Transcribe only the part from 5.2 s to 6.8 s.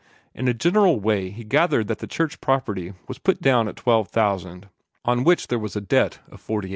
which there was a debt of $4,800.